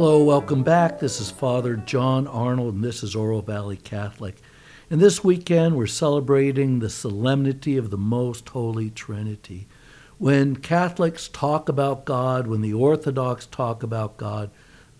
[0.00, 0.98] Hello, welcome back.
[0.98, 4.36] This is Father John Arnold, and this is Oro Valley Catholic.
[4.88, 9.68] And this weekend, we're celebrating the solemnity of the Most Holy Trinity.
[10.16, 14.50] When Catholics talk about God, when the Orthodox talk about God,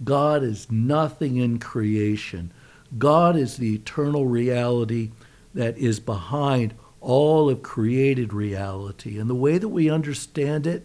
[0.04, 2.52] God is nothing in creation.
[2.98, 5.12] God is the eternal reality
[5.54, 9.18] that is behind all of created reality.
[9.18, 10.84] And the way that we understand it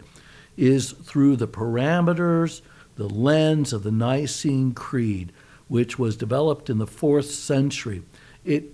[0.56, 2.62] is through the parameters,
[2.96, 5.32] the lens of the Nicene Creed,
[5.68, 8.04] which was developed in the fourth century.
[8.44, 8.72] It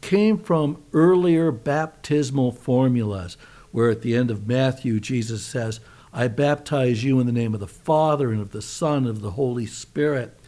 [0.00, 3.36] came from earlier baptismal formulas,
[3.72, 5.80] where at the end of Matthew, Jesus says,
[6.12, 9.20] I baptize you in the name of the Father and of the Son and of
[9.20, 10.38] the Holy Spirit.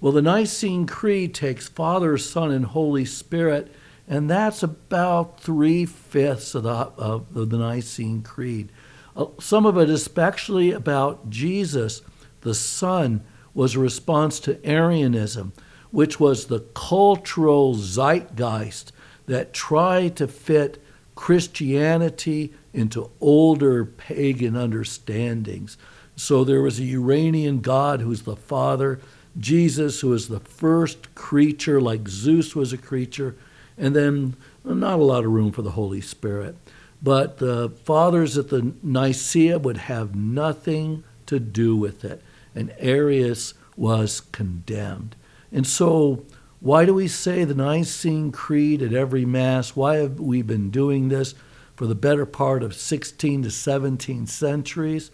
[0.00, 3.72] Well, the Nicene Creed takes Father, Son, and Holy Spirit,
[4.06, 8.70] and that's about three fifths of the, of the Nicene Creed.
[9.16, 12.02] Uh, some of it, especially about Jesus,
[12.42, 13.22] the Son
[13.54, 15.52] was a response to Arianism,
[15.90, 18.92] which was the cultural zeitgeist
[19.26, 20.82] that tried to fit
[21.14, 25.76] Christianity into older pagan understandings.
[26.14, 29.00] So there was a Uranian god who's the father,
[29.38, 33.36] Jesus, who is the first creature, like Zeus was a creature,
[33.76, 36.56] and then not a lot of room for the Holy Spirit.
[37.02, 42.22] But the fathers at the Nicaea would have nothing to do with it
[42.54, 45.16] and Arius was condemned.
[45.52, 46.24] And so,
[46.60, 49.76] why do we say the Nicene Creed at every Mass?
[49.76, 51.34] Why have we been doing this
[51.76, 55.10] for the better part of 16 to 17 centuries?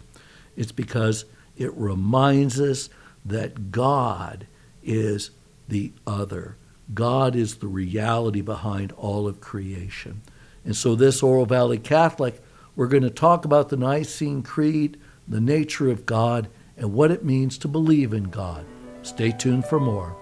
[0.55, 1.25] It's because
[1.55, 2.89] it reminds us
[3.23, 4.47] that God
[4.83, 5.31] is
[5.67, 6.57] the other.
[6.93, 10.21] God is the reality behind all of creation.
[10.63, 12.41] And so, this Oro Valley Catholic,
[12.75, 17.23] we're going to talk about the Nicene Creed, the nature of God, and what it
[17.23, 18.65] means to believe in God.
[19.01, 20.15] Stay tuned for more.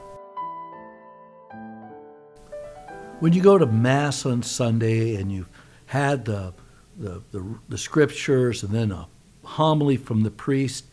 [3.20, 5.50] When you go to Mass on Sunday and you've
[5.86, 6.54] had the,
[6.98, 9.08] the, the, the scriptures and then a
[9.44, 10.86] homily from the priest,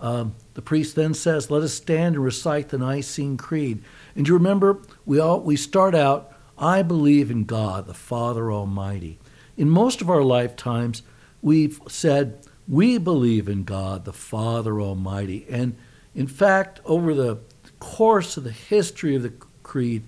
[0.00, 3.82] um, the priest then says, Let us stand and recite the Nicene Creed.
[4.14, 9.18] And you remember, we, all, we start out, I believe in God, the Father Almighty.
[9.56, 11.02] In most of our lifetimes,
[11.42, 15.46] we've said, we believe in God, the Father Almighty.
[15.48, 15.76] And
[16.14, 17.38] in fact, over the
[17.80, 20.02] course of the history of the Creed,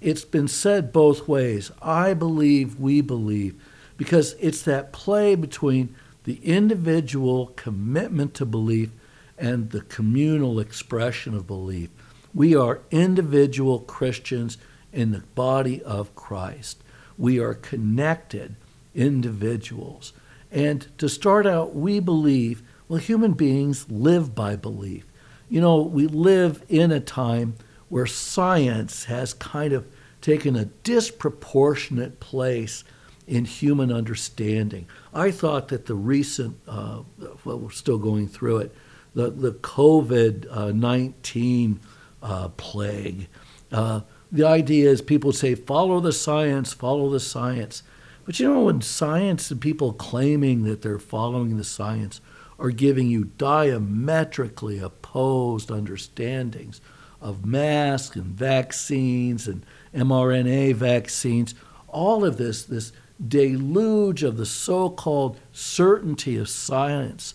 [0.00, 1.70] it's been said both ways.
[1.82, 3.60] I believe, we believe,
[3.96, 5.94] because it's that play between
[6.24, 8.90] the individual commitment to belief
[9.38, 11.90] and the communal expression of belief.
[12.34, 14.58] We are individual Christians
[14.92, 16.82] in the body of Christ.
[17.18, 18.56] We are connected
[18.94, 20.12] individuals.
[20.56, 25.04] And to start out, we believe, well, human beings live by belief.
[25.50, 27.56] You know, we live in a time
[27.90, 29.86] where science has kind of
[30.22, 32.84] taken a disproportionate place
[33.26, 34.86] in human understanding.
[35.12, 37.02] I thought that the recent, uh,
[37.44, 38.74] well, we're still going through it,
[39.14, 41.80] the, the COVID uh, 19
[42.22, 43.28] uh, plague.
[43.70, 44.00] Uh,
[44.32, 47.82] the idea is people say, follow the science, follow the science.
[48.26, 52.20] But you know, when science and people claiming that they're following the science
[52.58, 56.80] are giving you diametrically opposed understandings
[57.20, 59.64] of masks and vaccines and
[59.94, 61.54] mRNA vaccines,
[61.86, 62.92] all of this, this
[63.26, 67.34] deluge of the so called certainty of science,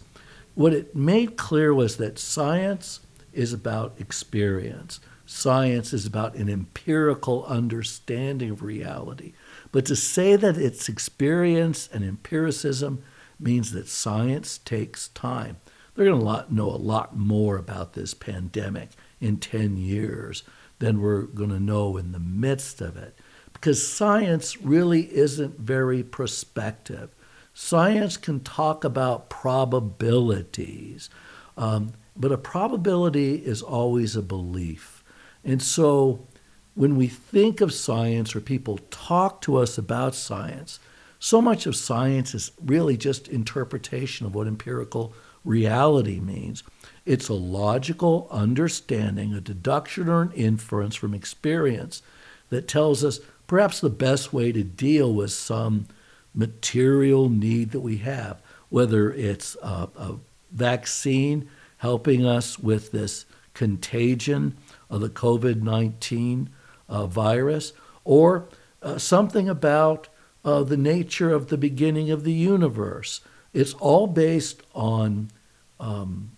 [0.55, 2.99] what it made clear was that science
[3.31, 4.99] is about experience.
[5.25, 9.31] Science is about an empirical understanding of reality.
[9.71, 13.03] But to say that it's experience and empiricism
[13.39, 15.57] means that science takes time.
[15.95, 18.89] They're going to know a lot more about this pandemic
[19.19, 20.43] in 10 years
[20.79, 23.17] than we're going to know in the midst of it.
[23.53, 27.13] Because science really isn't very prospective.
[27.53, 31.09] Science can talk about probabilities,
[31.57, 35.03] um, but a probability is always a belief.
[35.43, 36.27] And so
[36.75, 40.79] when we think of science or people talk to us about science,
[41.19, 45.13] so much of science is really just interpretation of what empirical
[45.43, 46.63] reality means.
[47.05, 52.01] It's a logical understanding, a deduction or an inference from experience
[52.49, 55.87] that tells us perhaps the best way to deal with some
[56.33, 60.15] material need that we have, whether it's a, a
[60.51, 64.55] vaccine helping us with this contagion
[64.89, 66.49] of the COVID 19
[66.91, 67.73] uh, virus,
[68.03, 68.47] or
[68.83, 70.09] uh, something about
[70.43, 73.21] uh, the nature of the beginning of the universe.
[73.53, 75.31] It's all based on
[75.79, 76.31] um,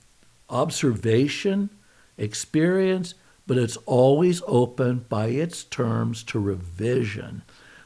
[0.49, 1.69] observation
[2.17, 3.15] experience,
[3.47, 7.41] but it's always open by its terms to revision.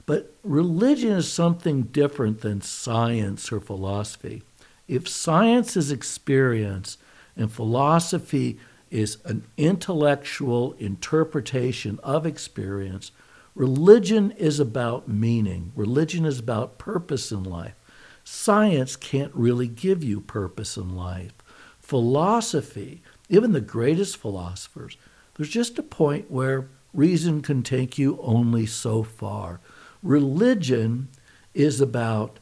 [0.06, 4.44] But religion is something different than science or philosophy.
[4.88, 6.98] If science is experience
[7.36, 8.58] and philosophy
[8.90, 13.12] is an intellectual interpretation of experience,
[13.56, 15.72] religion is about meaning.
[15.76, 17.76] Religion is about purpose in life.
[18.24, 21.34] Science can't really give you purpose in life.
[21.80, 24.98] Philosophy, even the greatest philosophers,
[25.36, 29.60] there's just a point where reason can take you only so far.
[30.04, 31.08] Religion
[31.54, 32.40] is about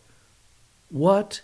[0.89, 1.41] what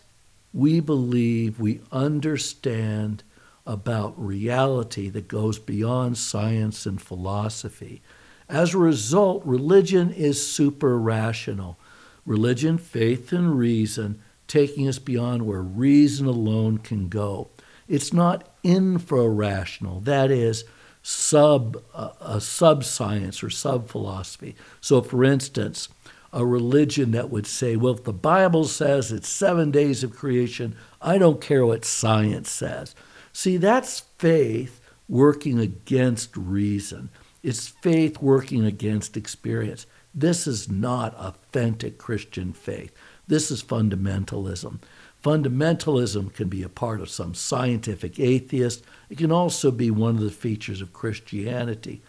[0.54, 3.24] we believe we understand
[3.66, 8.02] about reality that goes beyond science and philosophy.
[8.50, 11.78] As a result, religion is super rational.
[12.26, 17.50] Religion, faith, and reason taking us beyond where reason alone can go.
[17.88, 20.66] It's not infra rational, that is,
[21.04, 24.56] sub uh, a sub science or sub philosophy.
[24.82, 25.88] So, for instance,
[26.34, 30.76] a religion that would say, well, if the Bible says it's seven days of creation,
[31.02, 32.94] I don't care what science says.
[33.34, 37.10] See, that's faith working against reason.
[37.44, 39.86] It's faith working against experience.
[40.14, 42.94] This is not authentic Christian faith.
[43.28, 44.80] This is fundamentalism.
[45.24, 48.84] Fundamentalism can be a part of some scientific atheist.
[49.10, 52.02] It can also be one of the features of Christianity.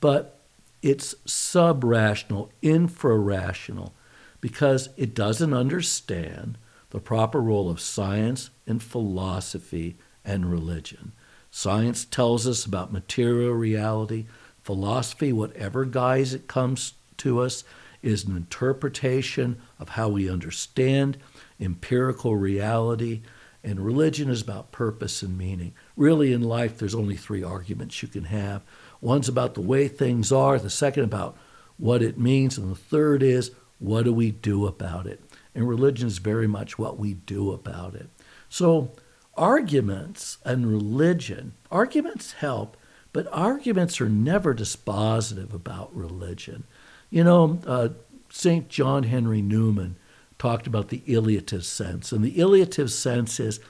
[0.00, 0.38] But
[0.80, 3.92] it's sub rational, infra rational,
[4.40, 6.58] because it doesn't understand
[6.90, 11.12] the proper role of science and philosophy and religion.
[11.50, 14.26] Science tells us about material reality.
[14.62, 17.64] Philosophy, whatever guise it comes to us,
[18.02, 21.18] is an interpretation of how we understand
[21.60, 23.22] empirical reality.
[23.62, 25.74] And religion is about purpose and meaning.
[25.96, 28.62] Really, in life, there's only three arguments you can have
[29.02, 31.36] one's about the way things are, the second about
[31.76, 35.20] what it means, and the third is what do we do about it?
[35.54, 38.08] And religion is very much what we do about it.
[38.48, 38.92] So,
[39.36, 42.76] arguments and religion, arguments help,
[43.12, 46.64] but arguments are never dispositive about religion.
[47.10, 47.88] You know, uh,
[48.30, 48.68] St.
[48.68, 49.96] John Henry Newman
[50.38, 53.60] talked about the illative sense, and the illative sense is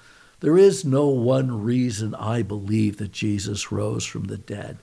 [0.41, 4.79] there is no one reason I believe that Jesus rose from the dead.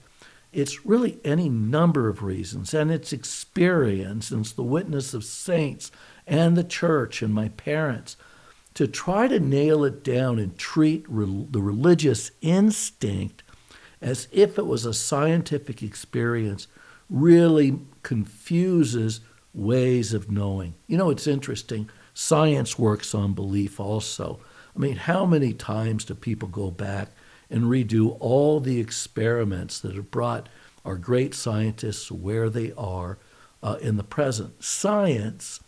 [0.52, 5.90] It's really any number of reasons, and it's experience, and it's the witness of saints
[6.26, 8.16] and the church and my parents
[8.80, 13.42] to try to nail it down and treat re- the religious instinct
[14.00, 16.66] as if it was a scientific experience
[17.10, 19.20] really confuses
[19.52, 20.72] ways of knowing.
[20.86, 21.90] You know, it's interesting.
[22.14, 24.40] Science works on belief also.
[24.74, 27.10] I mean, how many times do people go back
[27.50, 30.48] and redo all the experiments that have brought
[30.86, 33.18] our great scientists where they are
[33.62, 34.64] uh, in the present?
[34.64, 35.60] Science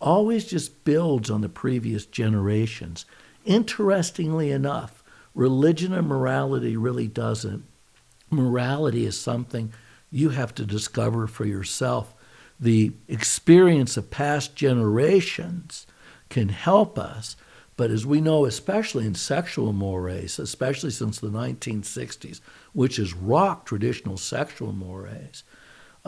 [0.00, 3.04] always just builds on the previous generations.
[3.44, 5.02] Interestingly enough,
[5.34, 7.64] religion and morality really doesn't.
[8.30, 9.72] Morality is something
[10.10, 12.14] you have to discover for yourself.
[12.60, 15.86] The experience of past generations
[16.28, 17.36] can help us,
[17.76, 22.40] but as we know, especially in sexual mores, especially since the 1960s,
[22.72, 25.44] which has rocked traditional sexual mores,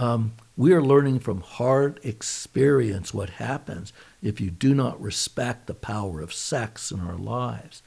[0.01, 3.93] um, we are learning from hard experience what happens
[4.23, 7.83] if you do not respect the power of sex in our lives.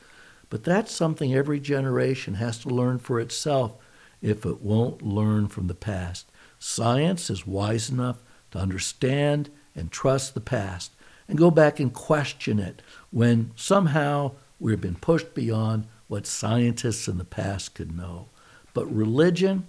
[0.52, 3.74] But that's something every generation has to learn for itself
[4.22, 6.32] if it won't learn from the past.
[6.60, 8.18] Science is wise enough
[8.52, 10.92] to understand and trust the past
[11.28, 17.18] and go back and question it when somehow we've been pushed beyond what scientists in
[17.18, 18.28] the past could know.
[18.76, 19.68] But religion,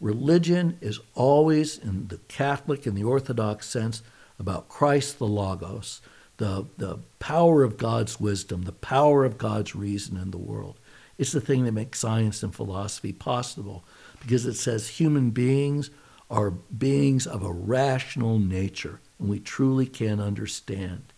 [0.00, 4.02] religion is always, in the Catholic and the Orthodox sense,
[4.38, 6.00] about Christ the Logos,
[6.36, 10.78] the, the power of God's wisdom, the power of God's reason in the world.
[11.18, 13.84] It's the thing that makes science and philosophy possible
[14.20, 15.90] because it says human beings
[16.30, 21.12] are beings of a rational nature and we truly can understand.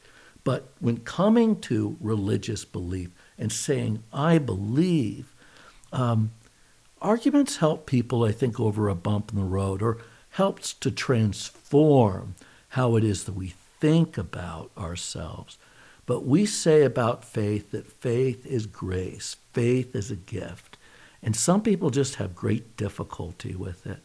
[0.44, 5.35] But when coming to religious belief and saying, I believe,
[5.92, 6.30] um,
[7.00, 9.99] arguments help people, I think, over a bump in the road or
[10.31, 12.35] helps to transform
[12.71, 15.59] how it is that we think about ourselves.
[16.07, 20.76] But we say about faith that faith is grace, faith is a gift.
[21.23, 23.99] And some people just have great difficulty with it.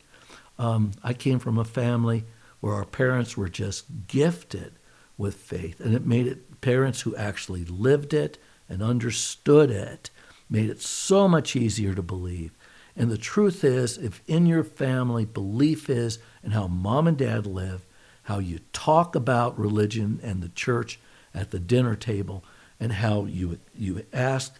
[0.57, 2.25] Um, I came from a family
[2.59, 4.73] where our parents were just gifted
[5.17, 8.37] with faith, and it made it parents who actually lived it
[8.69, 10.09] and understood it
[10.49, 12.51] made it so much easier to believe.
[12.95, 17.45] And the truth is, if in your family belief is and how mom and dad
[17.45, 17.85] live,
[18.23, 20.99] how you talk about religion and the church
[21.33, 22.43] at the dinner table,
[22.79, 24.59] and how you, you ask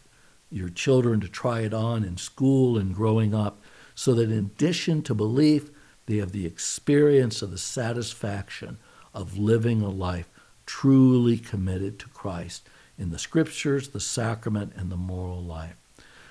[0.49, 3.61] your children to try it on in school and growing up,
[3.95, 5.69] so that in addition to belief,
[6.05, 8.77] they have the experience of the satisfaction
[9.13, 10.29] of living a life
[10.65, 15.75] truly committed to Christ in the scriptures, the sacrament, and the moral life.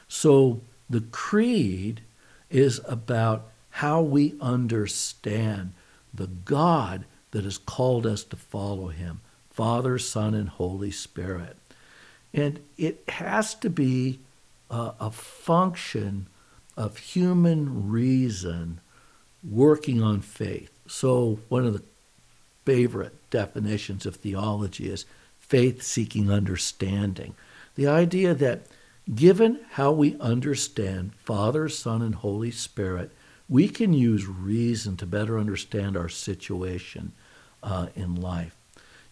[0.08, 2.02] So the creed
[2.50, 5.72] is about how we understand
[6.12, 9.20] the God that has called us to follow him
[9.50, 11.56] Father, Son, and Holy Spirit.
[12.32, 14.20] And it has to be
[14.70, 16.26] a, a function
[16.76, 18.80] of human reason
[19.48, 20.70] working on faith.
[20.86, 21.82] So, one of the
[22.64, 25.04] favorite definitions of theology is
[25.38, 27.34] faith seeking understanding.
[27.74, 28.62] The idea that
[29.14, 33.12] given how we understand Father, Son, and Holy Spirit,
[33.48, 37.12] we can use reason to better understand our situation
[37.62, 38.56] uh, in life.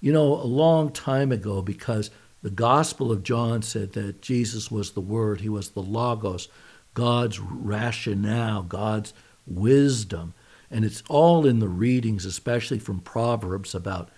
[0.01, 2.11] You know, a long time ago, because
[2.43, 6.49] the Gospel of John said that Jesus was the Word, He was the Logos,
[6.95, 9.13] God's rationale, God's
[9.47, 10.35] wisdom.
[10.71, 14.09] And it's all in the readings, especially from Proverbs, about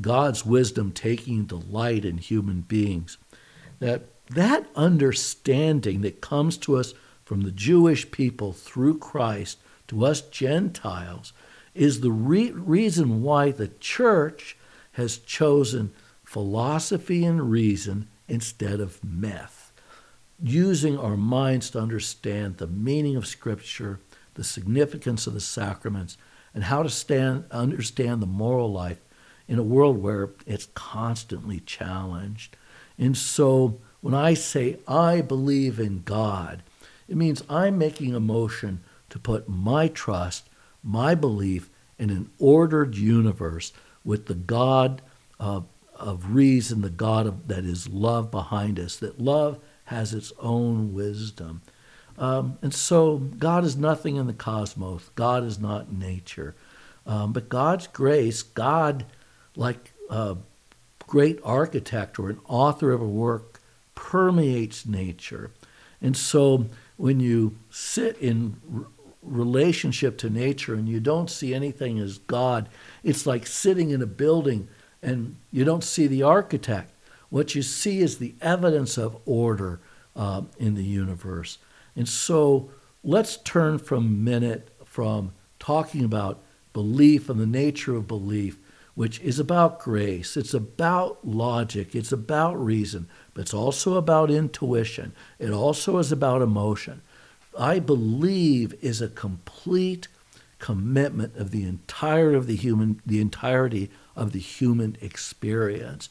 [0.00, 3.16] God's wisdom taking delight in human beings.
[3.78, 6.94] That that understanding that comes to us
[7.24, 9.58] from the Jewish people through Christ
[9.88, 11.32] to us Gentiles
[11.74, 14.56] is the re- reason why the church
[14.92, 15.92] has chosen
[16.24, 19.72] philosophy and reason instead of myth,
[20.40, 23.98] using our minds to understand the meaning of Scripture,
[24.34, 26.16] the significance of the sacraments,
[26.54, 29.00] and how to stand, understand the moral life
[29.48, 32.56] in a world where it's constantly challenged.
[32.96, 36.62] And so when I say I believe in God,
[37.08, 40.48] it means I'm making a motion to put my trust,
[40.82, 43.72] my belief in an ordered universe
[44.04, 45.02] with the God
[45.38, 50.32] of, of reason, the God of, that is love behind us, that love has its
[50.38, 51.62] own wisdom.
[52.16, 55.10] Um, and so God is nothing in the cosmos.
[55.14, 56.54] God is not nature.
[57.06, 59.04] Um, but God's grace, God
[59.56, 60.36] like a
[61.06, 63.59] great architect or an author of a work,
[64.00, 65.50] permeates nature.
[66.00, 68.56] And so when you sit in
[69.22, 72.70] relationship to nature and you don't see anything as God,
[73.04, 74.68] it's like sitting in a building
[75.02, 76.92] and you don't see the architect.
[77.28, 79.80] What you see is the evidence of order
[80.16, 81.58] uh, in the universe.
[81.94, 82.70] And so
[83.04, 86.42] let's turn a minute from talking about
[86.72, 88.58] belief and the nature of belief
[89.00, 90.36] which is about grace.
[90.36, 91.94] It's about logic.
[91.94, 95.14] It's about reason, but it's also about intuition.
[95.38, 97.00] It also is about emotion.
[97.58, 100.08] I believe is a complete
[100.58, 106.10] commitment of the entire of the human the entirety of the human experience.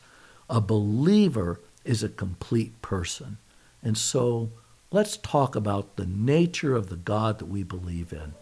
[0.49, 3.37] A believer is a complete person.
[3.83, 4.49] And so
[4.89, 8.33] let's talk about the nature of the God that we believe in.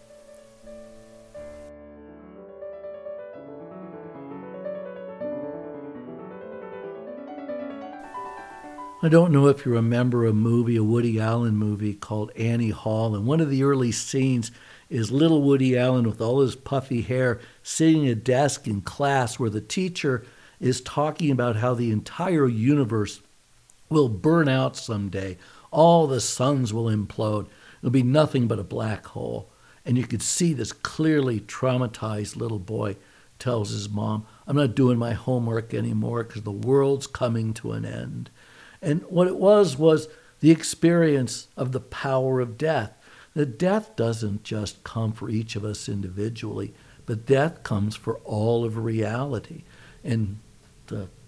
[9.07, 13.15] I don't know if you remember a movie, a Woody Allen movie called Annie Hall,
[13.15, 14.51] and one of the early scenes
[14.89, 19.39] is little Woody Allen with all his puffy hair sitting at a desk in class
[19.39, 20.25] where the teacher
[20.59, 23.21] is talking about how the entire universe
[23.87, 25.37] will burn out someday.
[25.71, 27.47] All the suns will implode.
[27.79, 29.49] It'll be nothing but a black hole.
[29.85, 32.97] And you could see this clearly traumatized little boy
[33.39, 37.85] tells his mom, I'm not doing my homework anymore because the world's coming to an
[37.85, 38.29] end.
[38.81, 40.07] And what it was was
[40.39, 42.93] the experience of the power of death.
[43.33, 46.73] That death doesn't just come for each of us individually,
[47.05, 49.63] but death comes for all of reality.
[50.03, 50.39] And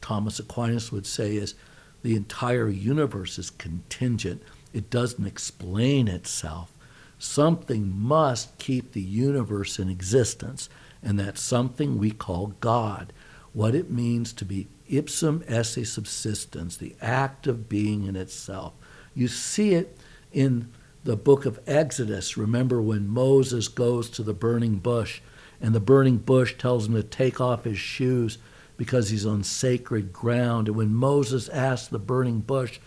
[0.01, 1.55] Thomas Aquinas would say is
[2.01, 4.41] the entire universe is contingent.
[4.73, 6.71] It doesn't explain itself.
[7.17, 10.69] Something must keep the universe in existence,
[11.03, 13.11] and that something we call God.
[13.53, 18.73] What it means to be ipsum esse subsistens, the act of being in itself.
[19.13, 19.97] You see it
[20.31, 20.71] in
[21.03, 22.37] the book of Exodus.
[22.37, 25.21] Remember when Moses goes to the burning bush,
[25.61, 28.37] and the burning bush tells him to take off his shoes
[28.77, 30.67] because he's on sacred ground.
[30.67, 32.79] And when Moses asks the burning bush,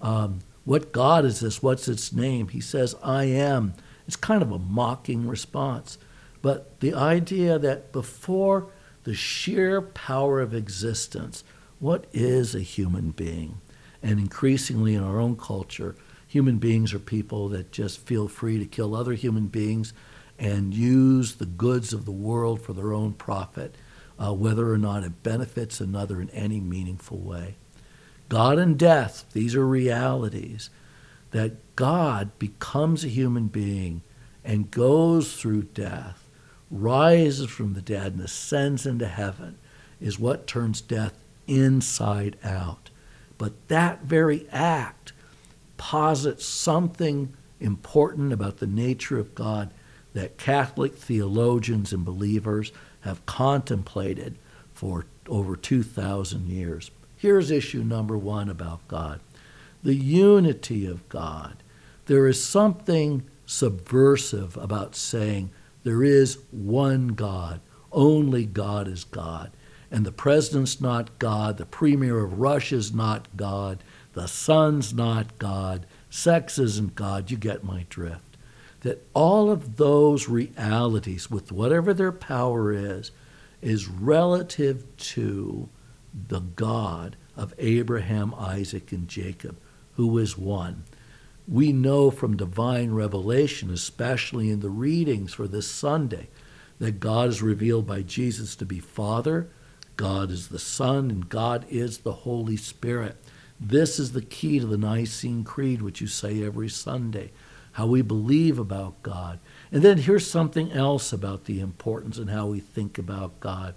[0.00, 1.62] um, What God is this?
[1.62, 2.48] What's its name?
[2.48, 3.74] He says, I am.
[4.06, 5.98] It's kind of a mocking response.
[6.42, 8.68] But the idea that before
[9.06, 11.44] the sheer power of existence.
[11.78, 13.60] What is a human being?
[14.02, 15.94] And increasingly in our own culture,
[16.26, 19.92] human beings are people that just feel free to kill other human beings
[20.40, 23.76] and use the goods of the world for their own profit,
[24.18, 27.54] uh, whether or not it benefits another in any meaningful way.
[28.28, 30.68] God and death, these are realities.
[31.30, 34.02] That God becomes a human being
[34.44, 36.25] and goes through death,
[36.70, 39.58] rises from the dead, and ascends into heaven
[40.00, 42.90] is what turns death inside out.
[43.38, 45.12] But that very act
[45.76, 49.70] posits something important about the nature of God
[50.14, 54.36] that Catholic theologians and believers have contemplated
[54.72, 56.90] for over 2,000 years.
[57.16, 59.20] Here's issue number one about God
[59.82, 61.62] the unity of God.
[62.06, 65.50] There is something subversive about saying
[65.86, 67.60] there is one God,
[67.92, 69.52] only God is God.
[69.88, 75.86] And the president's not God, the premier of Russia's not God, the sun's not God,
[76.10, 77.30] sex isn't God.
[77.30, 78.36] You get my drift.
[78.80, 83.12] That all of those realities, with whatever their power is,
[83.62, 85.68] is relative to
[86.12, 89.56] the God of Abraham, Isaac, and Jacob,
[89.94, 90.82] who is one.
[91.48, 96.28] We know from divine revelation, especially in the readings for this Sunday,
[96.78, 99.48] that God is revealed by Jesus to be Father,
[99.96, 103.16] God is the Son, and God is the Holy Spirit.
[103.58, 107.30] This is the key to the Nicene Creed, which you say every Sunday,
[107.72, 109.38] how we believe about God.
[109.72, 113.74] And then here's something else about the importance and how we think about God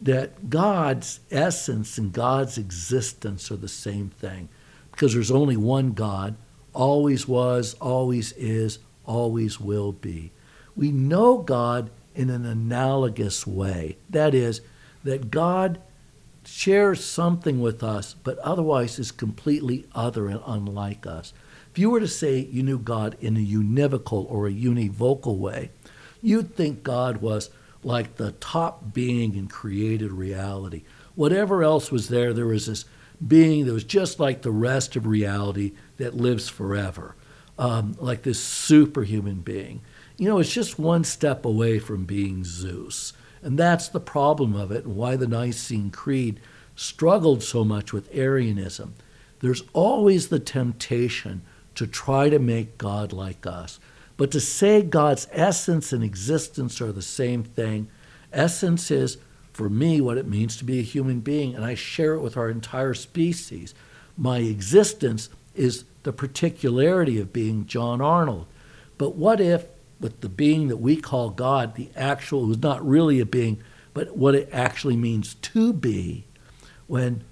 [0.00, 4.48] that God's essence and God's existence are the same thing
[4.90, 6.36] because there's only one God,
[6.76, 10.30] always was, always is, always will be.
[10.76, 13.96] We know God in an analogous way.
[14.10, 14.60] That is,
[15.02, 15.80] that God
[16.44, 21.32] shares something with us, but otherwise is completely other and unlike us.
[21.72, 25.70] If you were to say you knew God in a univocal or a univocal way,
[26.22, 27.50] you'd think God was
[27.82, 30.82] like the top being in created reality.
[31.14, 32.84] Whatever else was there, there was this
[33.26, 37.14] being that was just like the rest of reality that lives forever,
[37.58, 39.80] um, like this superhuman being.
[40.16, 43.12] You know, it's just one step away from being Zeus.
[43.42, 46.40] And that's the problem of it and why the Nicene Creed
[46.74, 48.94] struggled so much with Arianism.
[49.40, 51.42] There's always the temptation
[51.74, 53.78] to try to make God like us.
[54.16, 57.88] But to say God's essence and existence are the same thing,
[58.32, 59.18] essence is,
[59.52, 62.36] for me, what it means to be a human being, and I share it with
[62.36, 63.74] our entire species.
[64.16, 68.46] My existence is the particularity of being John Arnold.
[68.98, 69.66] But what if,
[70.00, 73.62] with the being that we call God, the actual, who's not really a being,
[73.94, 76.24] but what it actually means to be,
[76.86, 77.24] when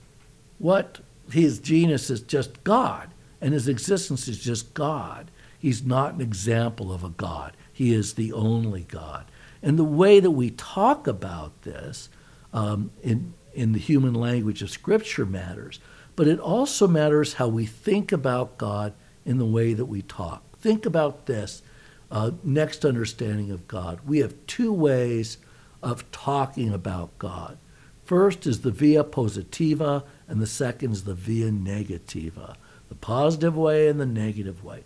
[0.59, 0.99] what
[1.31, 3.11] his genus is just God
[3.41, 5.31] and his existence is just God?
[5.59, 7.57] He's not an example of a God.
[7.73, 9.25] He is the only God.
[9.63, 12.09] And the way that we talk about this
[12.53, 15.81] um, in, in the human language of Scripture matters,
[16.17, 18.93] but it also matters how we think about God
[19.25, 20.43] in the way that we talk.
[20.59, 21.63] Think about this
[22.11, 24.01] uh, next understanding of God.
[24.07, 25.39] We have two ways
[25.83, 27.59] of talking about God.
[28.05, 32.57] First is the via positiva, and the second is the via negativa
[32.91, 34.85] the positive way and the negative way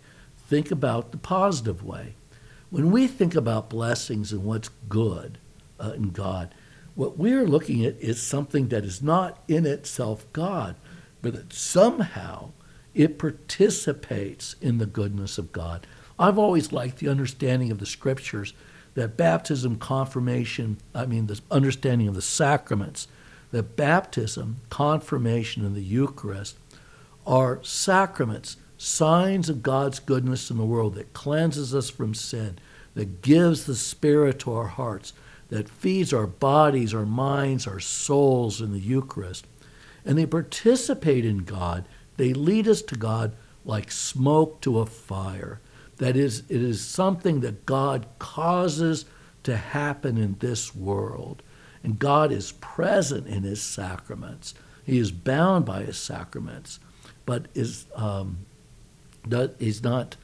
[0.49, 2.15] think about the positive way.
[2.71, 5.37] When we think about blessings and what's good
[5.79, 6.55] uh, in God,
[6.95, 10.75] what we're looking at is something that is not in itself God,
[11.21, 12.51] but that somehow
[12.93, 15.85] it participates in the goodness of God.
[16.17, 18.53] I've always liked the understanding of the scriptures
[18.95, 23.07] that baptism, confirmation, I mean, the understanding of the sacraments,
[23.51, 26.57] that baptism, confirmation, and the Eucharist
[27.25, 32.57] are sacraments signs of God's goodness in the world that cleanses us from sin,
[32.95, 35.13] that gives the Spirit to our hearts,
[35.49, 39.45] that feeds our bodies, our minds, our souls in the Eucharist.
[40.09, 41.85] And they participate in God.
[42.17, 45.59] They lead us to God like smoke to a fire.
[45.97, 49.05] That is, it is something that God causes
[49.43, 51.43] to happen in this world.
[51.83, 54.55] And God is present in his sacraments.
[54.83, 56.79] He is bound by his sacraments,
[57.27, 58.39] but is um,
[59.59, 60.15] is not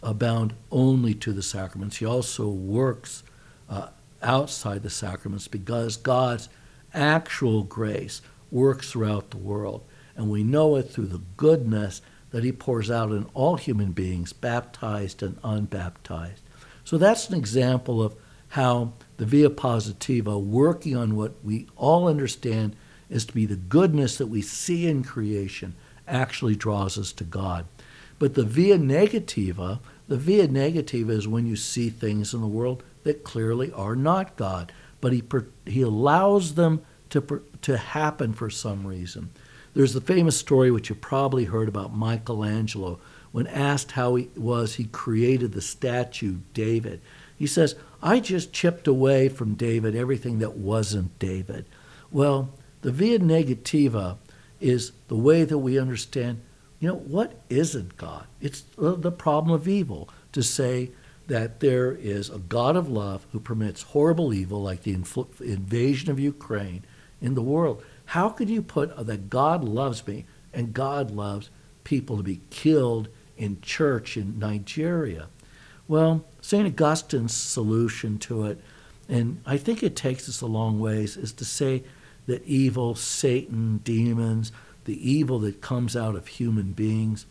[0.00, 1.96] bound only to the sacraments.
[1.96, 3.24] He also works
[3.68, 3.88] uh,
[4.22, 6.48] outside the sacraments because God's
[6.94, 8.22] actual grace
[8.52, 9.84] works throughout the world.
[10.14, 14.32] And we know it through the goodness that He pours out in all human beings,
[14.32, 16.42] baptized and unbaptized.
[16.84, 18.14] So that's an example of
[18.48, 22.76] how the Via Positiva, working on what we all understand
[23.08, 25.74] is to be the goodness that we see in creation,
[26.06, 27.66] actually draws us to God.
[28.18, 32.82] But the via negativa, the via negativa is when you see things in the world
[33.04, 35.22] that clearly are not God, but he,
[35.66, 39.30] he allows them to, to happen for some reason.
[39.74, 44.74] There's the famous story, which you probably heard about Michelangelo, when asked how he was
[44.74, 47.00] he created the statue David.
[47.38, 51.64] He says, I just chipped away from David everything that wasn't David.
[52.10, 52.50] Well,
[52.82, 54.18] the via negativa
[54.60, 56.42] is the way that we understand,
[56.78, 58.26] you know, what isn't God?
[58.40, 60.90] It's the problem of evil to say
[61.28, 66.20] that there is a God of love who permits horrible evil like the invasion of
[66.20, 66.84] Ukraine
[67.22, 67.82] in the world.
[68.06, 71.48] How could you put that God loves me and God loves
[71.84, 73.08] people to be killed
[73.38, 75.28] in church in Nigeria?
[75.88, 76.66] Well, St.
[76.66, 78.60] Augustine's solution to it,
[79.08, 81.84] and I think it takes us a long ways, is to say
[82.26, 84.52] that evil, Satan, demons,
[84.84, 87.26] the evil that comes out of human beings,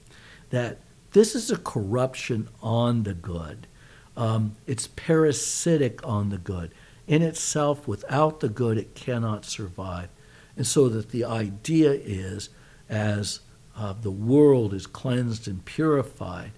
[0.49, 0.79] that
[1.11, 3.67] this is a corruption on the good.
[4.15, 6.73] Um, it's parasitic on the good.
[7.11, 10.07] In itself, without the good, it cannot survive.
[10.55, 12.47] And so that the idea is,
[12.87, 13.41] as
[13.75, 16.53] uh, the world is cleansed and purified,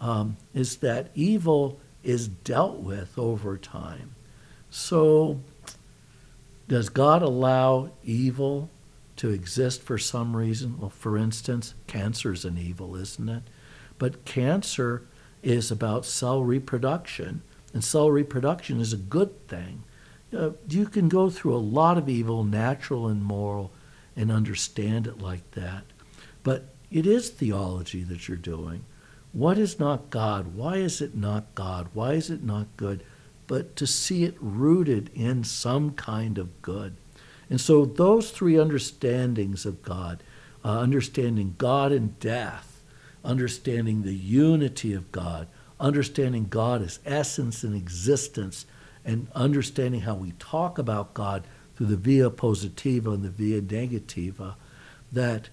[0.00, 4.14] um, is that evil is dealt with over time.
[4.70, 5.40] So,
[6.68, 8.70] does God allow evil
[9.16, 10.78] to exist for some reason?
[10.78, 13.42] Well, for instance, cancer is an evil, isn't it?
[13.98, 15.02] But cancer
[15.42, 17.42] is about cell reproduction,
[17.74, 19.82] and cell reproduction is a good thing.
[20.36, 23.72] Uh, you can go through a lot of evil, natural and moral,
[24.16, 25.84] and understand it like that.
[26.42, 28.84] But it is theology that you're doing.
[29.32, 30.54] What is not God?
[30.54, 31.88] Why is it not God?
[31.92, 33.04] Why is it not good?
[33.46, 36.96] But to see it rooted in some kind of good.
[37.48, 40.22] And so, those three understandings of God
[40.66, 42.82] uh, understanding God and death,
[43.24, 45.46] understanding the unity of God,
[45.78, 48.66] understanding God as essence and existence,
[49.06, 51.44] and understanding how we talk about God
[51.76, 54.56] through the via positiva and the via negativa,
[55.12, 55.48] that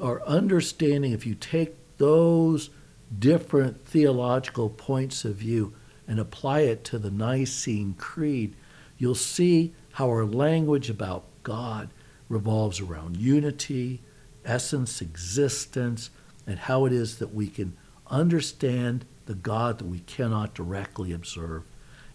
[0.00, 2.70] our understanding, if you take those
[3.18, 5.72] different theological points of view
[6.06, 8.54] and apply it to the Nicene Creed,
[8.98, 11.88] you'll see how our language about God
[12.28, 14.02] revolves around unity,
[14.44, 16.10] essence, existence,
[16.46, 17.76] and how it is that we can
[18.08, 21.64] understand the God that we cannot directly observe.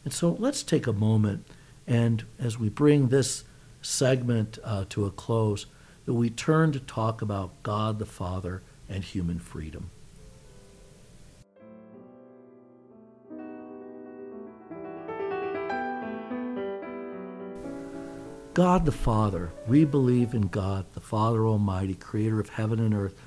[0.04, 1.46] And so let's take a moment
[1.88, 3.44] and as we bring this
[3.82, 5.66] segment uh, to a close,
[6.06, 9.90] that we turn to talk about God the Father and human freedom.
[18.54, 23.20] God the Father, we believe in God, the Father Almighty, creator of heaven and earth,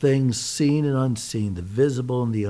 [0.00, 2.44] things seen and unseen, the visible and the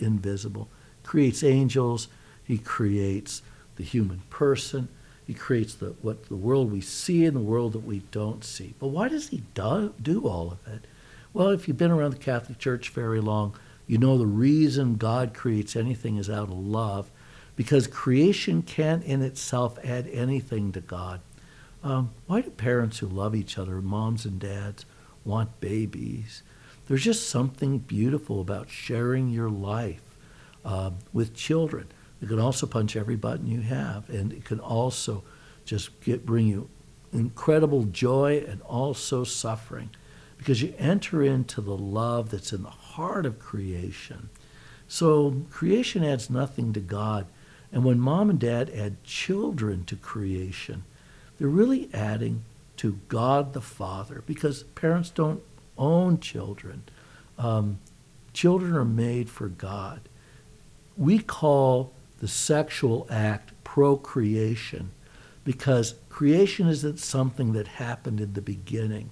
[0.00, 0.68] invisible.
[1.04, 2.08] Creates angels,
[2.48, 3.42] he creates
[3.76, 4.88] the human person,
[5.26, 8.74] he creates the what the world we see and the world that we don't see.
[8.80, 10.86] But why does he do, do all of it?
[11.34, 13.54] Well, if you've been around the Catholic Church very long,
[13.86, 17.10] you know the reason God creates anything is out of love,
[17.54, 21.20] because creation can't in itself add anything to God.
[21.84, 24.86] Um, why do parents who love each other, moms and dads,
[25.24, 26.42] want babies?
[26.86, 30.16] There's just something beautiful about sharing your life
[30.64, 31.88] uh, with children.
[32.20, 35.22] It can also punch every button you have, and it can also
[35.64, 36.68] just get, bring you
[37.12, 39.90] incredible joy and also suffering
[40.36, 44.30] because you enter into the love that's in the heart of creation.
[44.86, 47.26] So creation adds nothing to God.
[47.72, 50.84] And when mom and dad add children to creation,
[51.38, 52.44] they're really adding
[52.78, 55.42] to God the Father because parents don't
[55.76, 56.84] own children.
[57.36, 57.78] Um,
[58.32, 60.00] children are made for God.
[60.96, 64.90] We call the sexual act procreation
[65.44, 69.10] because creation isn't something that happened in the beginning.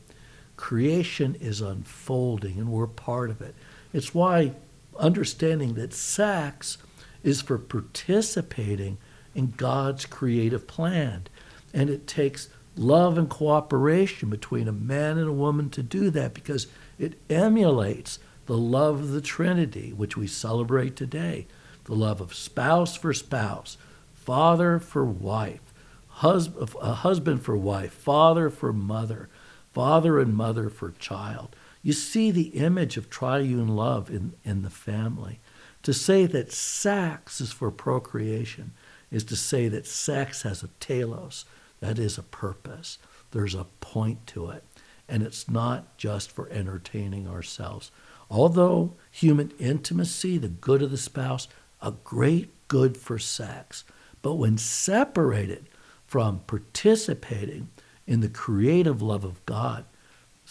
[0.56, 3.54] Creation is unfolding and we're part of it.
[3.92, 4.52] It's why
[4.98, 6.78] understanding that sex
[7.22, 8.98] is for participating
[9.34, 11.26] in God's creative plan.
[11.72, 16.34] And it takes love and cooperation between a man and a woman to do that
[16.34, 16.66] because
[16.98, 21.46] it emulates the love of the Trinity, which we celebrate today
[21.86, 23.76] the love of spouse for spouse,
[24.12, 25.72] father for wife,
[26.08, 29.28] hus- a husband for wife, father for mother,
[29.72, 31.56] father and mother for child.
[31.82, 35.38] You see the image of triune love in, in the family.
[35.84, 38.72] To say that sex is for procreation
[39.10, 41.44] is to say that sex has a telos,
[41.78, 42.98] that is a purpose.
[43.30, 44.64] There's a point to it.
[45.08, 47.92] And it's not just for entertaining ourselves.
[48.28, 51.46] Although human intimacy, the good of the spouse,
[51.86, 53.84] a great good for sex.
[54.22, 55.68] But when separated
[56.06, 57.68] from participating
[58.06, 59.84] in the creative love of God,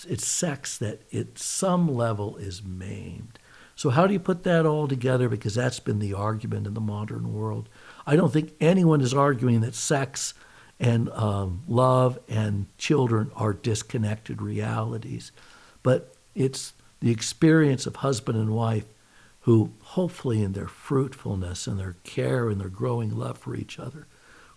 [0.08, 3.40] it's sex that at some level is maimed.
[3.76, 5.28] So, how do you put that all together?
[5.28, 7.68] Because that's been the argument in the modern world.
[8.08, 10.34] I don't think anyone is arguing that sex
[10.80, 15.32] and um, love and children are disconnected realities,
[15.84, 18.86] but it's the experience of husband and wife
[19.46, 24.08] who, hopefully, in their fruitfulness and their care and their growing love for each other,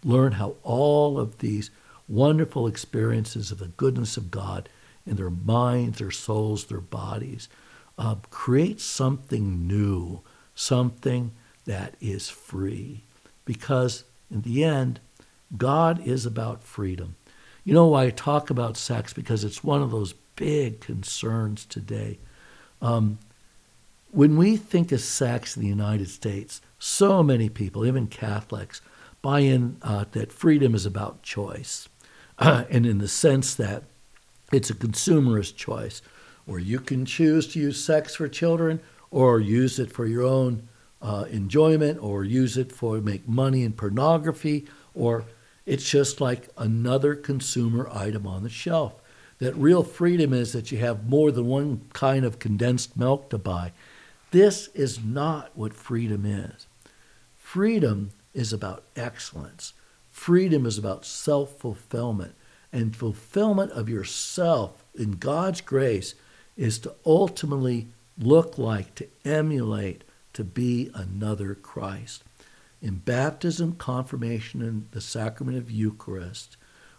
[0.03, 1.71] learn how all of these
[2.09, 4.71] wonderful experiences of the goodness of God
[5.07, 7.51] in their minds, their souls, their bodies
[7.99, 10.23] uh, create something new,
[10.55, 11.33] something
[11.67, 13.03] that is free.
[13.45, 15.01] Because in the end,
[15.55, 17.17] God is about freedom.
[17.63, 19.13] You know why I talk about sex?
[19.13, 22.19] Because it's one of those big concerns today.
[22.81, 23.19] Um,
[24.11, 28.81] when we think of sex in the United States, so many people, even Catholics,
[29.21, 31.89] buy in uh, that freedom is about choice.
[32.39, 33.83] Uh, and in the sense that
[34.53, 36.01] it's a consumerist choice
[36.47, 40.67] where you can choose to use sex for children or use it for your own
[41.03, 45.25] uh, enjoyment or use it for make money in pornography or
[45.67, 48.95] it's just like another consumer item on the shelf.
[49.39, 53.39] That real freedom is that you have more than one kind of condensed milk to
[53.39, 53.73] buy.
[54.31, 56.67] This is not what freedom is.
[57.37, 59.73] Freedom is about excellence.
[60.11, 62.35] Freedom is about self fulfillment.
[62.71, 66.15] And fulfillment of yourself in God's grace
[66.57, 67.89] is to ultimately
[68.19, 72.25] look like, to emulate, to be another Christ.
[72.83, 76.57] In baptism, confirmation, and the sacrament of Eucharist,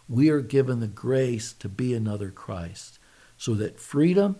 [0.08, 2.98] we are given the grace to be another Christ.
[3.38, 4.36] So that freedom,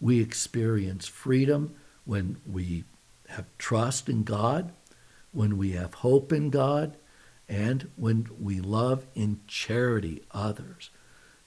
[0.00, 2.84] we experience freedom when we
[3.28, 4.72] have trust in God,
[5.32, 6.96] when we have hope in God,
[7.48, 10.90] and when we love in charity others.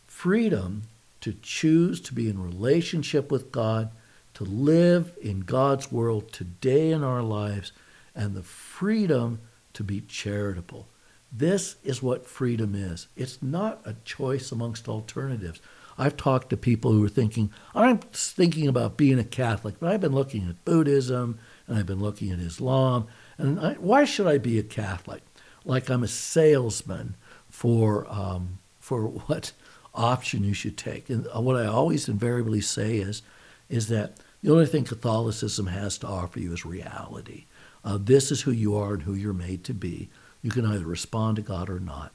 [0.07, 0.83] Freedom
[1.21, 3.89] to choose to be in relationship with God,
[4.35, 7.71] to live in God's world today in our lives,
[8.15, 9.39] and the freedom
[9.73, 10.87] to be charitable.
[11.31, 13.07] This is what freedom is.
[13.15, 15.59] It's not a choice amongst alternatives.
[15.97, 20.01] I've talked to people who are thinking, I'm thinking about being a Catholic, but I've
[20.01, 23.07] been looking at Buddhism and I've been looking at Islam.
[23.37, 25.23] And I, why should I be a Catholic?
[25.63, 27.15] Like I'm a salesman
[27.49, 29.53] for, um, for what
[29.93, 31.09] option you should take.
[31.09, 33.21] And what I always invariably say is,
[33.69, 37.45] is that the only thing Catholicism has to offer you is reality.
[37.83, 40.09] Uh, this is who you are and who you're made to be.
[40.41, 42.11] You can either respond to God or not.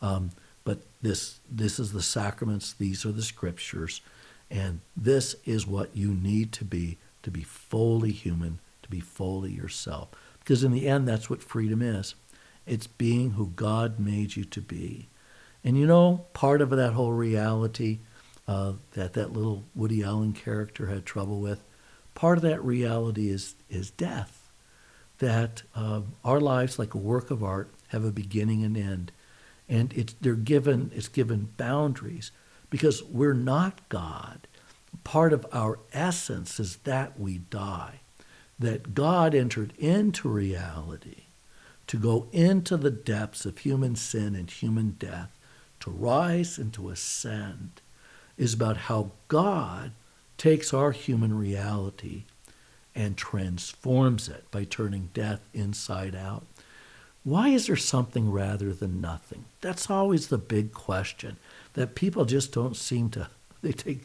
[0.00, 0.30] Um,
[1.02, 4.00] this, this is the sacraments, these are the scriptures,
[4.50, 9.52] and this is what you need to be to be fully human, to be fully
[9.52, 10.08] yourself.
[10.40, 12.14] Because in the end, that's what freedom is
[12.64, 15.08] it's being who God made you to be.
[15.64, 17.98] And you know, part of that whole reality
[18.48, 21.62] uh, that that little Woody Allen character had trouble with,
[22.14, 24.50] part of that reality is, is death.
[25.18, 29.12] That uh, our lives, like a work of art, have a beginning and end
[29.72, 32.30] and it's they're given it's given boundaries
[32.68, 34.46] because we're not God.
[35.02, 38.00] Part of our essence is that we die.
[38.58, 41.22] That God entered into reality
[41.86, 45.36] to go into the depths of human sin and human death,
[45.80, 47.80] to rise and to ascend,
[48.36, 49.92] is about how God
[50.36, 52.24] takes our human reality
[52.94, 56.44] and transforms it by turning death inside out.
[57.24, 59.44] Why is there something rather than nothing?
[59.60, 61.36] That's always the big question
[61.74, 63.28] that people just don't seem to,
[63.62, 64.02] they take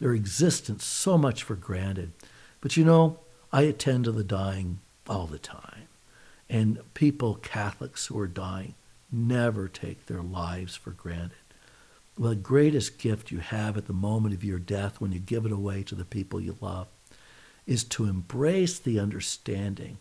[0.00, 2.12] their existence so much for granted.
[2.60, 3.18] But you know,
[3.52, 5.88] I attend to the dying all the time.
[6.50, 8.74] And people, Catholics who are dying,
[9.10, 11.32] never take their lives for granted.
[12.18, 15.52] The greatest gift you have at the moment of your death when you give it
[15.52, 16.88] away to the people you love
[17.66, 19.98] is to embrace the understanding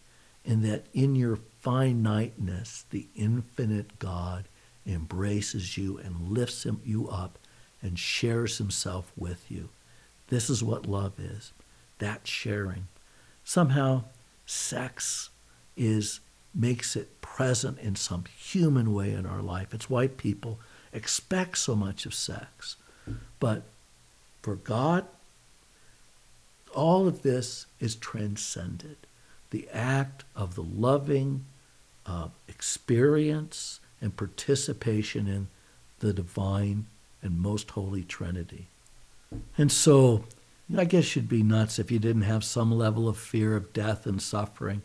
[0.48, 4.46] and that in your finiteness, the infinite God
[4.88, 7.38] embraces you and lifts you up
[7.82, 9.70] and shares himself with you.
[10.30, 11.52] This is what love is
[12.00, 12.88] that sharing.
[13.44, 14.04] Somehow,
[14.46, 15.30] sex
[15.76, 16.20] is
[16.54, 19.74] makes it present in some human way in our life.
[19.74, 20.60] It's why people
[20.94, 22.78] expect so much of sex.
[23.40, 23.64] But
[24.42, 25.06] for God,
[26.74, 28.98] all of this is transcended.
[29.50, 31.46] The act of the loving,
[32.06, 35.48] uh, experience and participation in
[36.00, 36.88] the divine
[37.22, 38.68] and most holy Trinity.
[39.58, 40.26] And so
[40.76, 44.06] I guess you'd be nuts if you didn't have some level of fear of death
[44.06, 44.82] and suffering.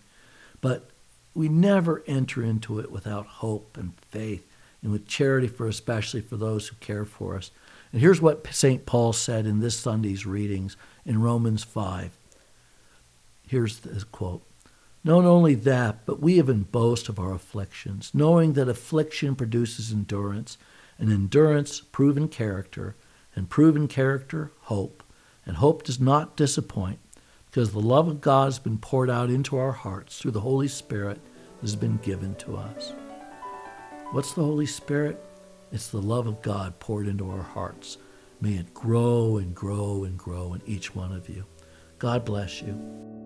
[0.61, 0.91] But
[1.35, 4.47] we never enter into it without hope and faith
[4.83, 7.51] and with charity for especially for those who care for us.
[7.93, 8.87] And here's what St.
[8.87, 12.11] Paul said in this Sunday's readings in Romans 5.
[13.47, 14.43] Here's the quote.
[15.05, 20.59] Not only that, but we even boast of our afflictions, knowing that affliction produces endurance,
[20.99, 22.95] and endurance, proven character,
[23.35, 25.03] and proven character, hope.
[25.45, 27.01] And hope does not disappoint,
[27.47, 30.69] because the love of God has been poured out into our hearts through the Holy
[30.69, 31.21] Spirit
[31.61, 32.93] that has been given to us.
[34.13, 35.25] What's the Holy Spirit?
[35.73, 37.99] It's the love of God poured into our hearts.
[38.41, 41.45] May it grow and grow and grow in each one of you.
[41.99, 43.22] God bless you.